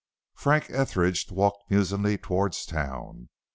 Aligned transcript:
Frank 0.33 0.71
Etheridge 0.71 1.27
walked 1.31 1.69
musingly 1.69 2.17
towards 2.17 2.65
town. 2.65 3.29